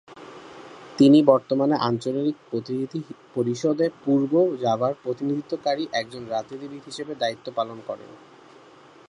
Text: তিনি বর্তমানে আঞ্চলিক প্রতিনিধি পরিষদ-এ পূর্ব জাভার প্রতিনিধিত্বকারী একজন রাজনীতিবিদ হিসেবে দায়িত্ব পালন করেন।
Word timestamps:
তিনি 0.97 1.19
বর্তমানে 1.23 1.75
আঞ্চলিক 1.81 2.35
প্রতিনিধি 2.49 2.99
পরিষদ-এ 3.35 3.87
পূর্ব 4.05 4.31
জাভার 4.61 4.93
প্রতিনিধিত্বকারী 5.03 5.83
একজন 5.93 6.23
রাজনীতিবিদ 6.25 6.81
হিসেবে 6.85 7.13
দায়িত্ব 7.15 7.47
পালন 7.55 7.77
করেন। 7.87 8.09